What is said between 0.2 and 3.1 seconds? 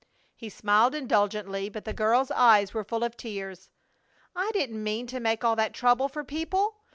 He smiled indulgently, but the girl's eyes were full